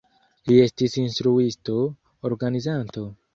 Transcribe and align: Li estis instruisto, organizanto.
Li 0.51 0.55
estis 0.61 0.95
instruisto, 1.01 1.77
organizanto. 2.31 3.07